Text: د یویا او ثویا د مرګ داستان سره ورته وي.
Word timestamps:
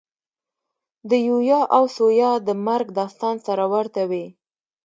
د 1.09 1.11
یویا 1.27 1.61
او 1.75 1.83
ثویا 1.95 2.31
د 2.47 2.49
مرګ 2.67 2.87
داستان 2.99 3.35
سره 3.47 3.63
ورته 3.73 4.01
وي. 4.09 4.25